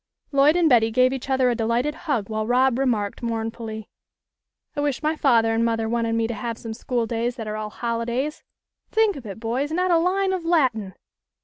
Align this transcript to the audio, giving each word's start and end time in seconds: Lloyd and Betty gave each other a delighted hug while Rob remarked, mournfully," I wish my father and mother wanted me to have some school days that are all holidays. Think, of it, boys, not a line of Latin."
Lloyd 0.31 0.55
and 0.55 0.67
Betty 0.67 0.89
gave 0.89 1.13
each 1.13 1.29
other 1.29 1.51
a 1.51 1.55
delighted 1.55 1.93
hug 2.09 2.27
while 2.27 2.47
Rob 2.47 2.79
remarked, 2.79 3.21
mournfully," 3.21 3.87
I 4.75 4.81
wish 4.81 5.03
my 5.03 5.15
father 5.15 5.53
and 5.53 5.63
mother 5.63 5.87
wanted 5.87 6.13
me 6.15 6.25
to 6.25 6.33
have 6.33 6.57
some 6.57 6.73
school 6.73 7.05
days 7.05 7.35
that 7.35 7.47
are 7.47 7.55
all 7.55 7.69
holidays. 7.69 8.41
Think, 8.89 9.15
of 9.15 9.27
it, 9.27 9.39
boys, 9.39 9.71
not 9.71 9.91
a 9.91 9.99
line 9.99 10.33
of 10.33 10.43
Latin." 10.43 10.95